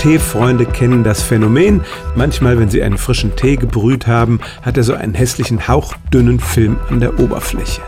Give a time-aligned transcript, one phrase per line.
[0.00, 1.82] Teefreunde kennen das Phänomen.
[2.16, 6.78] Manchmal, wenn sie einen frischen Tee gebrüht haben, hat er so einen hässlichen hauchdünnen Film
[6.88, 7.82] an der Oberfläche.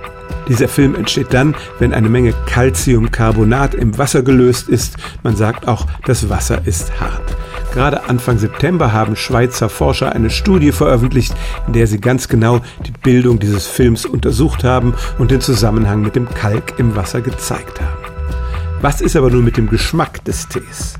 [0.47, 4.99] Dieser Film entsteht dann, wenn eine Menge Calciumcarbonat im Wasser gelöst ist.
[5.23, 7.35] Man sagt auch, das Wasser ist hart.
[7.73, 11.35] Gerade Anfang September haben Schweizer Forscher eine Studie veröffentlicht,
[11.67, 16.15] in der sie ganz genau die Bildung dieses Films untersucht haben und den Zusammenhang mit
[16.15, 17.97] dem Kalk im Wasser gezeigt haben.
[18.83, 20.99] Was ist aber nun mit dem Geschmack des Tees?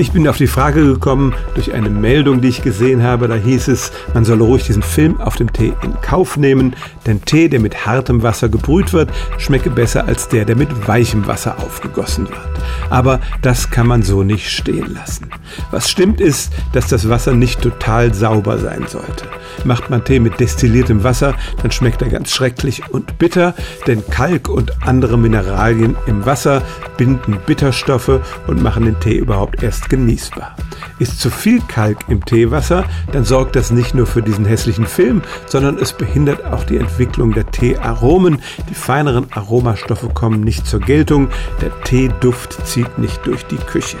[0.00, 3.28] Ich bin auf die Frage gekommen durch eine Meldung, die ich gesehen habe.
[3.28, 6.74] Da hieß es, man solle ruhig diesen Film auf dem Tee in Kauf nehmen,
[7.06, 11.26] denn Tee, der mit hartem Wasser gebrüht wird, schmecke besser als der, der mit weichem
[11.26, 12.40] Wasser aufgegossen wird.
[12.88, 15.28] Aber das kann man so nicht stehen lassen.
[15.70, 19.26] Was stimmt ist, dass das Wasser nicht total sauber sein sollte.
[19.64, 23.54] Macht man Tee mit destilliertem Wasser, dann schmeckt er ganz schrecklich und bitter,
[23.86, 26.62] denn Kalk und andere Mineralien im Wasser
[26.96, 30.56] binden Bitterstoffe und machen den Tee überhaupt erst genießbar.
[30.98, 35.22] Ist zu viel Kalk im Teewasser, dann sorgt das nicht nur für diesen hässlichen Film,
[35.46, 38.40] sondern es behindert auch die Entwicklung der Teearomen.
[38.70, 41.28] Die feineren Aromastoffe kommen nicht zur Geltung,
[41.60, 43.98] der Teeduft zieht nicht durch die Küche.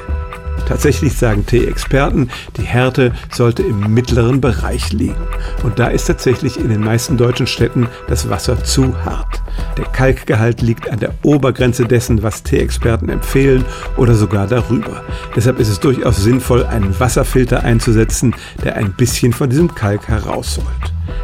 [0.66, 5.26] Tatsächlich sagen Tee-Experten, die Härte sollte im mittleren Bereich liegen.
[5.64, 9.42] Und da ist tatsächlich in den meisten deutschen Städten das Wasser zu hart.
[9.76, 13.64] Der Kalkgehalt liegt an der Obergrenze dessen, was Tee-Experten empfehlen
[13.96, 15.02] oder sogar darüber.
[15.34, 20.66] Deshalb ist es durchaus sinnvoll, einen Wasserfilter einzusetzen, der ein bisschen von diesem Kalk herausholt.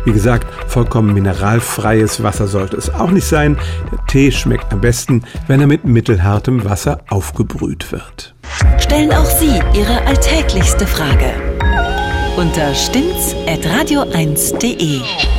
[0.04, 3.56] Wie gesagt, vollkommen mineralfreies Wasser sollte es auch nicht sein.
[3.90, 8.34] Der Tee schmeckt am besten, wenn er mit mittelhartem Wasser aufgebrüht wird.
[8.78, 11.32] Stellen auch Sie Ihre alltäglichste Frage
[12.36, 15.35] unter stimmtz.radio1.de.